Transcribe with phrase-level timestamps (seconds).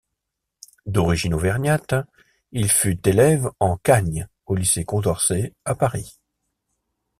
[0.87, 1.93] D'origine auvergnate,
[2.53, 6.17] il fut élève en khâgne au lycée Condorcet à Paris.